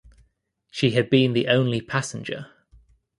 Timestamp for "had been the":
0.93-1.47